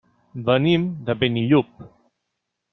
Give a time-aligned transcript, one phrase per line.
[0.47, 1.87] Venim de Benillup.